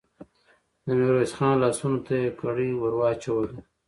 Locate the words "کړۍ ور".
2.39-2.93